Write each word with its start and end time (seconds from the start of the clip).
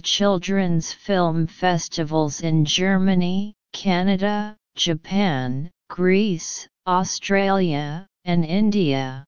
children's 0.00 0.90
film 0.90 1.46
festivals 1.46 2.40
in 2.40 2.64
Germany, 2.64 3.52
Canada, 3.74 4.56
Japan, 4.74 5.70
Greece, 5.90 6.66
Australia, 6.86 8.06
and 8.24 8.42
India. 8.42 9.26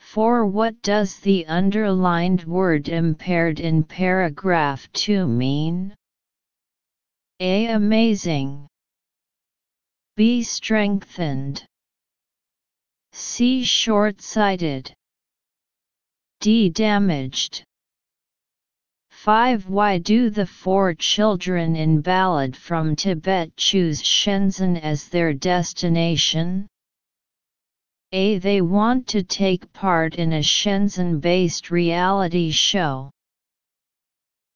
For 0.00 0.44
what 0.44 0.82
does 0.82 1.20
the 1.20 1.46
underlined 1.46 2.42
word 2.44 2.88
impaired 2.88 3.60
in 3.60 3.84
paragraph 3.84 4.90
2 4.92 5.28
mean? 5.28 5.94
A. 7.38 7.66
Amazing. 7.68 8.66
B. 10.16 10.42
Strengthened. 10.42 11.64
C. 13.12 13.62
Short-sighted. 13.62 14.92
D. 16.40 16.68
Damaged. 16.68 17.64
5. 19.22 19.68
Why 19.68 19.98
do 19.98 20.30
the 20.30 20.46
four 20.46 20.94
children 20.94 21.76
in 21.76 22.00
Ballad 22.00 22.56
from 22.56 22.96
Tibet 22.96 23.56
choose 23.56 24.02
Shenzhen 24.02 24.76
as 24.76 25.06
their 25.06 25.32
destination? 25.32 26.66
A. 28.10 28.38
They 28.38 28.62
want 28.62 29.06
to 29.06 29.22
take 29.22 29.72
part 29.72 30.16
in 30.16 30.32
a 30.32 30.42
Shenzhen-based 30.42 31.70
reality 31.70 32.50
show. 32.50 33.12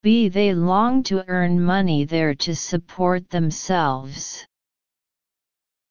B. 0.02 0.29
They 0.29 0.52
long 0.52 1.05
to 1.05 1.25
earn 1.28 1.62
money 1.62 2.05
there 2.05 2.34
to 2.34 2.56
support 2.56 3.30
themselves. 3.30 4.45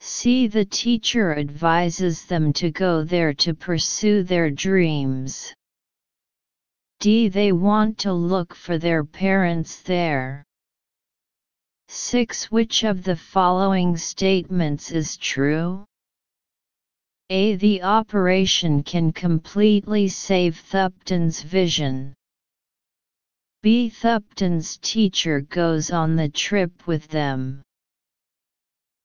C. 0.02 0.48
The 0.48 0.66
teacher 0.66 1.34
advises 1.40 2.26
them 2.26 2.52
to 2.52 2.72
go 2.72 3.06
there 3.06 3.34
to 3.36 3.54
pursue 3.54 4.24
their 4.24 4.52
dreams. 4.52 5.54
D. 7.00 7.28
They 7.28 7.52
want 7.52 7.98
to 8.00 8.14
look 8.14 8.56
for 8.56 8.78
their 8.78 9.04
parents 9.04 9.82
there. 9.82 10.44
6. 11.88 12.52
Which 12.52 12.84
of 12.84 13.04
the 13.04 13.16
following 13.16 13.96
statements 13.96 14.92
is 14.92 15.18
true? 15.18 15.86
A. 17.30 17.56
The 17.56 17.82
operation 17.84 18.84
can 18.84 19.12
completely 19.12 20.08
save 20.08 20.60
Thupten's 20.60 21.42
vision. 21.42 22.14
B. 23.64 23.90
Thupten's 23.90 24.78
teacher 24.78 25.42
goes 25.42 25.90
on 25.92 26.16
the 26.16 26.30
trip 26.30 26.86
with 26.86 27.08
them. 27.08 27.64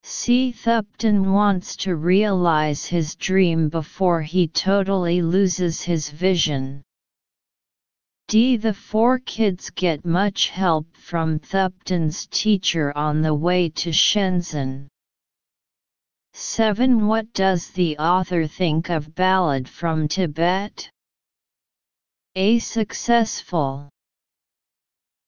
C. 0.02 0.52
Thupten 0.52 1.32
wants 1.32 1.76
to 1.76 1.96
realize 1.96 2.84
his 2.86 3.14
dream 3.14 3.68
before 3.68 4.22
he 4.22 4.48
totally 4.48 5.22
loses 5.22 5.82
his 5.82 6.10
vision. 6.10 6.82
D. 8.30 8.56
The 8.56 8.72
four 8.72 9.18
kids 9.18 9.70
get 9.70 10.04
much 10.04 10.50
help 10.50 10.86
from 10.96 11.40
Thupten's 11.40 12.28
teacher 12.28 12.96
on 12.96 13.22
the 13.22 13.34
way 13.34 13.68
to 13.70 13.90
Shenzhen. 13.90 14.86
7. 16.32 17.08
What 17.08 17.32
does 17.32 17.72
the 17.72 17.98
author 17.98 18.46
think 18.46 18.88
of 18.88 19.16
Ballad 19.16 19.68
from 19.68 20.06
Tibet? 20.06 20.88
A. 22.36 22.60
Successful. 22.60 23.88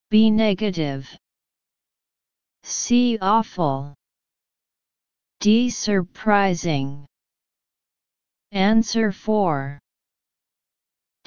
B. 0.09 0.31
Negative. 0.31 1.11
C. 2.63 3.19
Awful. 3.21 3.95
D. 5.41 5.71
Surprising. 5.71 7.05
Answer 8.53 9.11
4. 9.11 9.81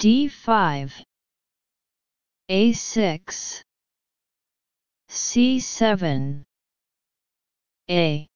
D5 0.00 1.02
a6 2.48 3.60
C7 5.10 6.44
A 7.90 8.28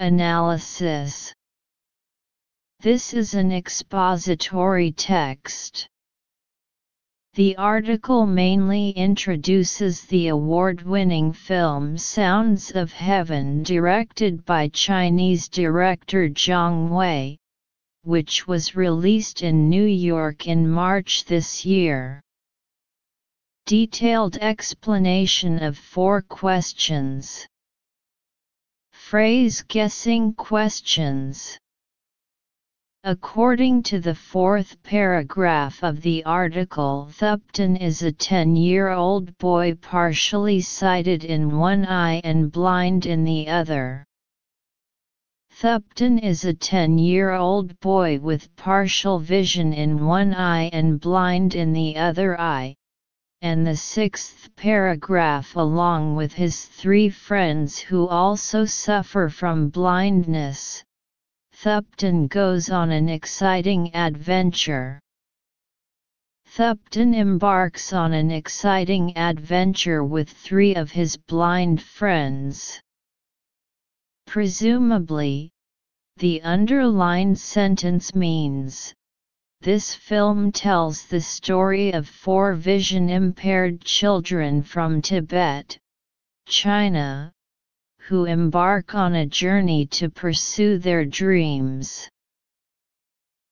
Analysis 0.00 1.32
This 2.80 3.14
is 3.14 3.34
an 3.34 3.52
expository 3.52 4.90
text. 4.90 5.86
The 7.34 7.56
article 7.58 8.26
mainly 8.26 8.90
introduces 8.90 10.02
the 10.06 10.26
award-winning 10.26 11.32
film 11.32 11.96
Sounds 11.96 12.72
of 12.72 12.92
Heaven 12.92 13.62
directed 13.62 14.44
by 14.44 14.66
Chinese 14.66 15.48
director 15.48 16.28
Zhang 16.28 16.88
Wei, 16.88 17.38
which 18.02 18.48
was 18.48 18.74
released 18.74 19.42
in 19.42 19.68
New 19.70 19.86
York 19.86 20.48
in 20.48 20.68
March 20.68 21.24
this 21.26 21.64
year. 21.64 22.23
Detailed 23.66 24.36
explanation 24.42 25.62
of 25.62 25.78
four 25.78 26.20
questions. 26.20 27.46
Phrase 28.92 29.62
guessing 29.62 30.34
questions. 30.34 31.58
According 33.04 33.84
to 33.84 34.00
the 34.00 34.14
fourth 34.14 34.82
paragraph 34.82 35.82
of 35.82 36.02
the 36.02 36.22
article 36.26 37.08
Thupten 37.12 37.76
is 37.80 38.02
a 38.02 38.12
10-year-old 38.12 39.38
boy 39.38 39.74
partially 39.76 40.60
sighted 40.60 41.24
in 41.24 41.58
one 41.58 41.86
eye 41.86 42.20
and 42.22 42.52
blind 42.52 43.06
in 43.06 43.24
the 43.24 43.48
other. 43.48 44.04
Thupten 45.52 46.18
is 46.18 46.44
a 46.44 46.52
10-year-old 46.52 47.80
boy 47.80 48.18
with 48.18 48.54
partial 48.56 49.18
vision 49.18 49.72
in 49.72 50.04
one 50.04 50.34
eye 50.34 50.68
and 50.74 51.00
blind 51.00 51.54
in 51.54 51.72
the 51.72 51.96
other 51.96 52.38
eye, 52.38 52.74
and 53.44 53.66
the 53.66 53.76
sixth 53.76 54.48
paragraph 54.56 55.54
along 55.54 56.16
with 56.16 56.32
his 56.32 56.64
three 56.64 57.10
friends 57.10 57.78
who 57.78 58.08
also 58.08 58.64
suffer 58.64 59.28
from 59.28 59.68
blindness, 59.68 60.82
Thupten 61.52 62.26
goes 62.26 62.70
on 62.70 62.90
an 62.90 63.10
exciting 63.10 63.94
adventure. 63.94 64.98
Thupten 66.46 67.12
embarks 67.14 67.92
on 67.92 68.14
an 68.14 68.30
exciting 68.30 69.14
adventure 69.18 70.02
with 70.02 70.30
three 70.30 70.74
of 70.74 70.90
his 70.90 71.18
blind 71.18 71.82
friends. 71.82 72.80
Presumably, 74.26 75.50
the 76.16 76.40
underlined 76.40 77.38
sentence 77.38 78.14
means, 78.14 78.94
this 79.64 79.94
film 79.94 80.52
tells 80.52 81.06
the 81.06 81.22
story 81.22 81.90
of 81.94 82.06
four 82.06 82.52
vision-impaired 82.52 83.80
children 83.80 84.62
from 84.62 85.00
Tibet, 85.00 85.78
China, 86.46 87.32
who 87.98 88.26
embark 88.26 88.94
on 88.94 89.14
a 89.14 89.24
journey 89.24 89.86
to 89.86 90.10
pursue 90.10 90.76
their 90.76 91.06
dreams. 91.06 92.06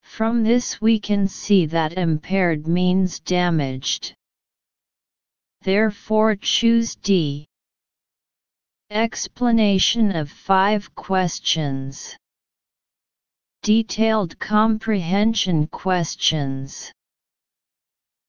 From 0.02 0.42
this 0.42 0.82
we 0.82 1.00
can 1.00 1.26
see 1.26 1.64
that 1.64 1.94
impaired 1.94 2.66
means 2.68 3.18
damaged. 3.18 4.14
Therefore 5.62 6.36
choose 6.36 6.94
D. 6.96 7.46
Explanation 8.90 10.14
of 10.14 10.30
five 10.30 10.94
questions. 10.94 12.14
Detailed 13.64 14.36
comprehension 14.40 15.68
questions. 15.68 16.92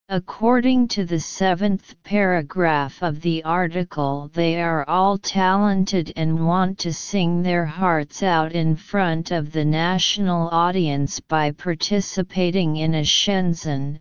According 0.07 0.89
to 0.89 1.05
the 1.05 1.19
seventh 1.19 1.95
paragraph 2.03 3.01
of 3.01 3.19
the 3.19 3.44
article, 3.44 4.29
they 4.35 4.61
are 4.61 4.88
all 4.88 5.17
talented 5.17 6.13
and 6.16 6.45
want 6.45 6.77
to 6.79 6.94
sing 6.94 7.41
their 7.41 7.66
hearts 7.66 8.21
out 8.21 8.51
in 8.51 8.75
front 8.75 9.31
of 9.31 9.51
the 9.51 9.66
national 9.66 10.49
audience 10.49 11.19
by 11.19 11.50
participating 11.50 12.75
in 12.75 12.94
a 12.94 13.03
Shenzhen 13.03 13.97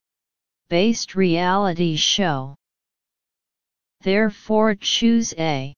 based 0.69 1.15
reality 1.15 1.97
show. 1.97 2.55
Therefore, 4.03 4.75
choose 4.75 5.33
A. 5.39 5.73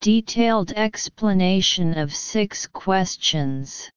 Detailed 0.00 0.70
explanation 0.70 1.98
of 1.98 2.14
six 2.14 2.68
questions. 2.68 3.90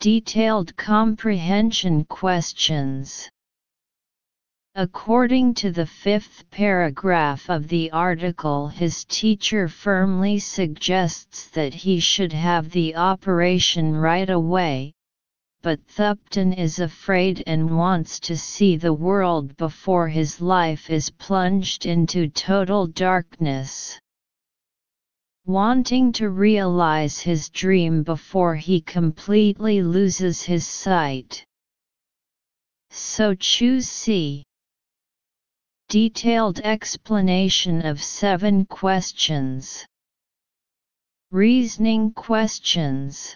Detailed 0.00 0.76
comprehension 0.76 2.04
questions. 2.04 3.28
According 4.76 5.54
to 5.54 5.72
the 5.72 5.86
fifth 5.86 6.48
paragraph 6.52 7.50
of 7.50 7.66
the 7.66 7.90
article 7.90 8.68
his 8.68 9.04
teacher 9.04 9.66
firmly 9.66 10.38
suggests 10.38 11.48
that 11.48 11.74
he 11.74 11.98
should 11.98 12.32
have 12.32 12.70
the 12.70 12.94
operation 12.94 13.96
right 13.96 14.30
away, 14.30 14.92
but 15.62 15.84
Thupten 15.88 16.52
is 16.52 16.78
afraid 16.78 17.42
and 17.44 17.76
wants 17.76 18.20
to 18.20 18.36
see 18.36 18.76
the 18.76 18.92
world 18.92 19.56
before 19.56 20.06
his 20.06 20.40
life 20.40 20.90
is 20.90 21.10
plunged 21.10 21.86
into 21.86 22.28
total 22.28 22.86
darkness 22.86 23.98
wanting 25.48 26.12
to 26.12 26.28
realize 26.28 27.18
his 27.18 27.48
dream 27.48 28.02
before 28.02 28.54
he 28.54 28.82
completely 28.82 29.80
loses 29.82 30.42
his 30.42 30.66
sight. 30.66 31.42
So 32.90 33.34
choose 33.34 33.88
C. 33.88 34.44
Detailed 35.88 36.60
explanation 36.60 37.86
of 37.86 38.02
seven 38.02 38.66
questions. 38.66 39.86
Reasoning 41.30 42.12
questions. 42.12 43.34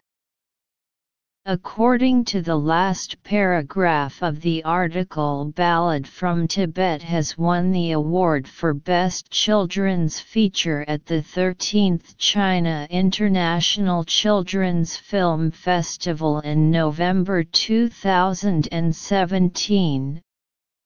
According 1.45 2.27
to 2.27 2.41
the 2.41 2.55
last 2.55 3.21
paragraph 3.25 4.23
of 4.23 4.43
the 4.43 4.63
article 4.63 5.47
Ballad 5.57 6.07
from 6.07 6.47
Tibet 6.47 7.03
has 7.03 7.37
won 7.37 7.73
the 7.73 7.91
award 7.91 8.47
for 8.47 8.73
Best 8.73 9.29
Children's 9.29 10.21
Feature 10.21 10.85
at 10.87 11.05
the 11.05 11.21
13th 11.21 12.17
China 12.17 12.87
International 12.91 14.05
Children's 14.05 14.97
Film 14.97 15.51
Festival 15.51 16.39
in 16.39 16.71
November 16.71 17.43
2017, 17.43 20.23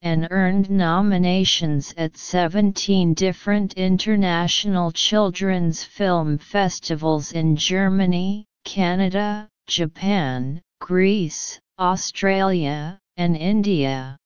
and 0.01 0.29
earned 0.31 0.71
nominations 0.71 1.93
at 1.99 2.17
17 2.17 3.13
different 3.13 3.75
international 3.75 4.91
children's 4.91 5.85
film 5.85 6.39
festivals 6.39 7.33
in 7.33 7.57
Germany, 7.57 8.47
Canada, 8.65 9.51
Japan, 9.67 10.63
Greece, 10.81 11.61
Australia, 11.79 12.99
and 13.17 13.37
India. 13.37 14.17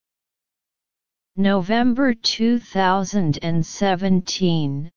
November 1.35 2.13
2017 2.13 4.91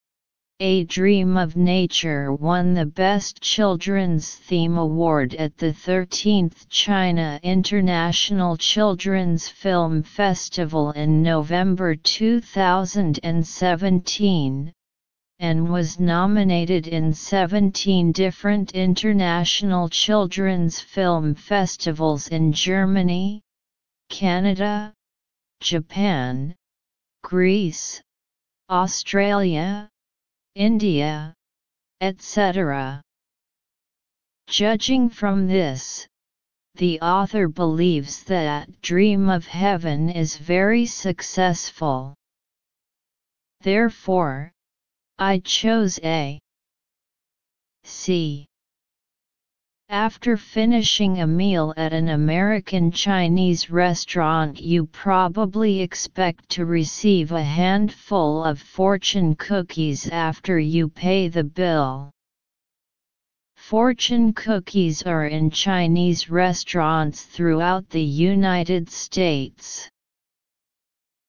A 0.59 0.83
Dream 0.83 1.37
of 1.37 1.55
Nature 1.55 2.33
won 2.33 2.73
the 2.73 2.85
Best 2.85 3.39
Children's 3.39 4.35
Theme 4.35 4.77
Award 4.77 5.33
at 5.35 5.57
the 5.57 5.71
13th 5.71 6.67
China 6.67 7.39
International 7.41 8.57
Children's 8.57 9.47
Film 9.47 10.03
Festival 10.03 10.91
in 10.91 11.23
November 11.23 11.95
2017 11.95 14.73
and 15.39 15.71
was 15.71 15.99
nominated 15.99 16.87
in 16.87 17.13
17 17.13 18.11
different 18.11 18.71
international 18.73 19.89
children's 19.89 20.79
film 20.79 21.35
festivals 21.35 22.27
in 22.27 22.53
Germany, 22.53 23.41
Canada, 24.09 24.93
Japan, 25.59 26.55
Greece, 27.23 28.01
Australia, 28.69 29.89
India, 30.55 31.33
etc. 32.01 33.01
Judging 34.47 35.09
from 35.09 35.47
this, 35.47 36.07
the 36.75 36.99
author 37.01 37.47
believes 37.47 38.23
that 38.23 38.81
Dream 38.81 39.29
of 39.29 39.45
Heaven 39.47 40.09
is 40.09 40.37
very 40.37 40.85
successful. 40.85 42.13
Therefore, 43.61 44.51
I 45.19 45.39
chose 45.39 45.99
A. 46.03 46.39
C. 47.83 48.47
After 49.89 50.37
finishing 50.37 51.19
a 51.19 51.27
meal 51.27 51.73
at 51.77 51.93
an 51.93 52.09
American 52.09 52.91
Chinese 52.91 53.69
restaurant 53.69 54.59
you 54.59 54.87
probably 54.87 55.81
expect 55.81 56.49
to 56.49 56.65
receive 56.65 57.31
a 57.31 57.43
handful 57.43 58.43
of 58.43 58.59
fortune 58.59 59.35
cookies 59.35 60.07
after 60.09 60.57
you 60.57 60.89
pay 60.89 61.27
the 61.27 61.43
bill. 61.43 62.09
Fortune 63.55 64.33
cookies 64.33 65.03
are 65.03 65.27
in 65.27 65.51
Chinese 65.51 66.29
restaurants 66.29 67.23
throughout 67.23 67.87
the 67.89 68.01
United 68.01 68.89
States. 68.89 69.89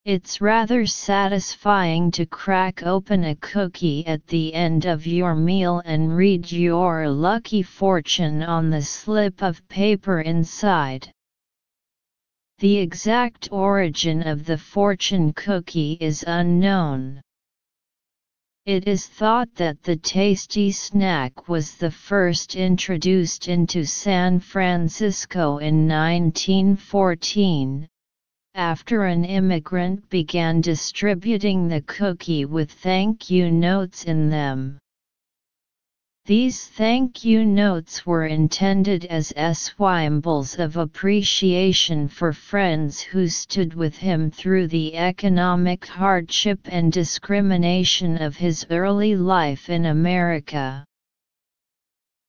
It's 0.06 0.42
rather 0.42 0.84
satisfying 0.84 2.10
to 2.10 2.26
crack 2.26 2.82
open 2.82 3.24
a 3.24 3.36
cookie 3.36 4.06
at 4.06 4.26
the 4.26 4.52
end 4.52 4.84
of 4.84 5.06
your 5.06 5.34
meal 5.34 5.80
and 5.86 6.14
read 6.14 6.52
your 6.52 7.08
lucky 7.08 7.62
fortune 7.62 8.42
on 8.42 8.68
the 8.68 8.82
slip 8.82 9.42
of 9.42 9.66
paper 9.66 10.20
inside. 10.20 11.10
The 12.58 12.76
exact 12.76 13.48
origin 13.50 14.28
of 14.28 14.44
the 14.44 14.58
fortune 14.58 15.32
cookie 15.32 15.96
is 15.98 16.22
unknown. 16.26 17.22
It 18.66 18.86
is 18.86 19.06
thought 19.06 19.54
that 19.54 19.82
the 19.82 19.96
tasty 19.96 20.70
snack 20.70 21.48
was 21.48 21.76
the 21.76 21.90
first 21.90 22.56
introduced 22.56 23.48
into 23.48 23.86
San 23.86 24.38
Francisco 24.38 25.56
in 25.56 25.88
1914 25.88 27.88
after 28.54 29.04
an 29.04 29.24
immigrant 29.24 30.08
began 30.10 30.60
distributing 30.60 31.66
the 31.66 31.80
cookie 31.82 32.44
with 32.44 32.70
thank 32.70 33.28
you 33.28 33.50
notes 33.50 34.04
in 34.04 34.30
them. 34.30 34.78
These 36.26 36.68
thank 36.68 37.22
you 37.24 37.44
notes 37.44 38.06
were 38.06 38.24
intended 38.24 39.04
as 39.04 39.34
symbols 39.36 40.58
of 40.58 40.78
appreciation 40.78 42.08
for 42.08 42.32
friends 42.32 43.02
who 43.02 43.28
stood 43.28 43.74
with 43.74 43.96
him 43.96 44.30
through 44.30 44.68
the 44.68 44.96
economic 44.96 45.84
hardship 45.84 46.60
and 46.64 46.90
discrimination 46.90 48.22
of 48.22 48.36
his 48.36 48.64
early 48.70 49.16
life 49.16 49.68
in 49.68 49.84
America. 49.84 50.86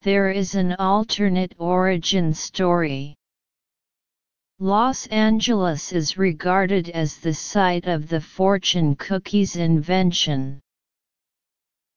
There 0.02 0.30
is 0.30 0.56
an 0.56 0.74
alternate 0.74 1.54
origin 1.58 2.34
story. 2.34 3.16
Los 4.60 5.06
Angeles 5.08 5.92
is 5.92 6.18
regarded 6.18 6.90
as 6.92 7.18
the 7.18 7.34
site 7.34 7.88
of 7.88 8.08
the 8.08 8.22
fortune 8.22 8.96
cookie's 8.96 9.58
invention. 9.58 10.62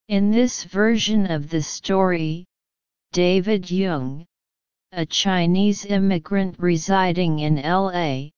In 0.08 0.32
this 0.32 0.64
version 0.64 1.30
of 1.30 1.50
the 1.50 1.62
story, 1.62 2.46
David 3.12 3.70
Jung, 3.70 4.26
a 4.90 5.06
Chinese 5.06 5.84
immigrant 5.84 6.56
residing 6.58 7.38
in 7.38 7.62
LA, 7.62 8.30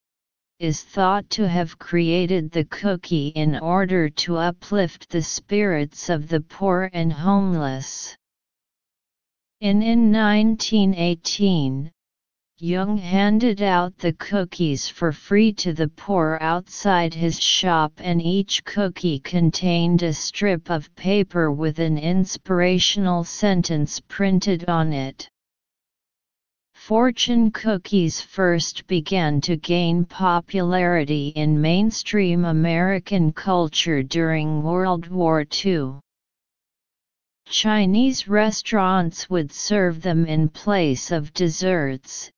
is 0.59 0.83
thought 0.83 1.27
to 1.31 1.47
have 1.47 1.79
created 1.79 2.51
the 2.51 2.65
cookie 2.65 3.29
in 3.29 3.57
order 3.57 4.07
to 4.07 4.37
uplift 4.37 5.09
the 5.09 5.23
spirits 5.23 6.09
of 6.09 6.27
the 6.27 6.41
poor 6.41 6.91
and 6.93 7.11
homeless. 7.11 8.15
In 9.61 9.81
in 9.81 10.11
1918, 10.11 11.91
Jung 12.63 12.99
handed 12.99 13.59
out 13.63 13.97
the 13.97 14.13
cookies 14.13 14.87
for 14.87 15.11
free 15.11 15.51
to 15.53 15.73
the 15.73 15.87
poor 15.87 16.37
outside 16.41 17.11
his 17.11 17.41
shop 17.41 17.91
and 17.97 18.21
each 18.21 18.63
cookie 18.63 19.17
contained 19.17 20.03
a 20.03 20.13
strip 20.13 20.69
of 20.69 20.95
paper 20.95 21.51
with 21.51 21.79
an 21.79 21.97
inspirational 21.97 23.23
sentence 23.23 23.99
printed 24.01 24.69
on 24.69 24.93
it. 24.93 25.27
Fortune 26.75 27.49
cookies 27.49 28.21
first 28.21 28.85
began 28.85 29.41
to 29.41 29.57
gain 29.57 30.05
popularity 30.05 31.29
in 31.29 31.59
mainstream 31.59 32.45
American 32.45 33.33
culture 33.33 34.03
during 34.03 34.61
World 34.61 35.07
War 35.07 35.43
II. 35.65 35.93
Chinese 37.47 38.27
restaurants 38.27 39.31
would 39.31 39.51
serve 39.51 40.03
them 40.03 40.27
in 40.27 40.47
place 40.47 41.09
of 41.09 41.33
desserts, 41.33 42.31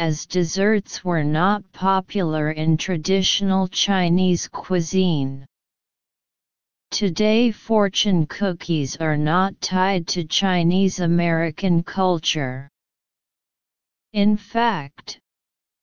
as 0.00 0.24
desserts 0.24 1.04
were 1.04 1.22
not 1.22 1.62
popular 1.72 2.52
in 2.52 2.74
traditional 2.78 3.68
Chinese 3.68 4.48
cuisine. 4.48 5.44
Today 6.90 7.50
fortune 7.50 8.26
cookies 8.26 8.96
are 8.96 9.18
not 9.18 9.60
tied 9.60 10.06
to 10.06 10.24
Chinese 10.24 11.00
American 11.00 11.82
culture. 11.82 12.70
In 14.14 14.38
fact, 14.38 15.20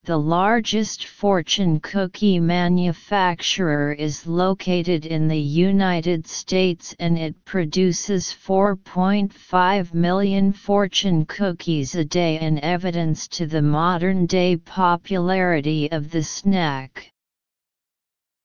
the 0.07 0.17
largest 0.17 1.05
fortune 1.05 1.81
cookie 1.81 2.39
manufacturer 2.39 3.91
is 3.91 4.25
located 4.25 5.05
in 5.05 5.27
the 5.27 5.37
United 5.37 6.25
States 6.25 6.95
and 6.97 7.17
it 7.17 7.43
produces 7.43 8.27
4.5 8.27 9.93
million 9.93 10.53
fortune 10.53 11.25
cookies 11.25 11.93
a 11.93 12.05
day 12.05 12.39
in 12.39 12.57
evidence 12.59 13.27
to 13.27 13.45
the 13.45 13.61
modern-day 13.61 14.55
popularity 14.55 15.91
of 15.91 16.09
the 16.09 16.23
snack. 16.23 17.11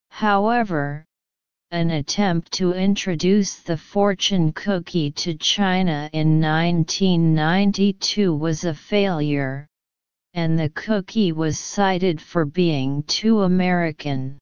However, 0.08 1.04
an 1.70 1.92
attempt 1.92 2.50
to 2.54 2.72
introduce 2.72 3.60
the 3.60 3.76
fortune 3.76 4.52
cookie 4.52 5.12
to 5.12 5.34
China 5.34 6.10
in 6.12 6.40
1992 6.40 8.34
was 8.34 8.64
a 8.64 8.74
failure 8.74 9.68
and 10.34 10.58
the 10.58 10.70
cookie 10.70 11.32
was 11.32 11.58
cited 11.58 12.20
for 12.20 12.44
being 12.44 13.02
too 13.02 13.42
American. 13.42 14.38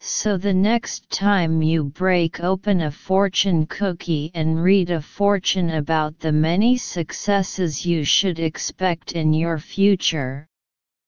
So 0.00 0.38
the 0.38 0.54
next 0.54 1.10
time 1.10 1.60
you 1.60 1.84
break 1.84 2.40
open 2.40 2.80
a 2.82 2.90
fortune 2.90 3.66
cookie 3.66 4.30
and 4.32 4.62
read 4.62 4.90
a 4.90 5.02
fortune 5.02 5.70
about 5.70 6.20
the 6.20 6.32
many 6.32 6.76
successes 6.76 7.84
you 7.84 8.04
should 8.04 8.38
expect 8.38 9.12
in 9.12 9.34
your 9.34 9.58
future, 9.58 10.46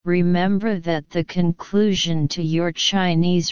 remember 0.04 0.80
that 0.80 1.08
the 1.08 1.22
conclusion 1.22 2.26
to 2.28 2.42
your 2.42 2.72
Chinese 2.72 3.48